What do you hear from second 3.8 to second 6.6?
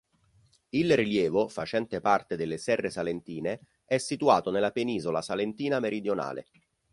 è situato nella penisola salentina meridionale.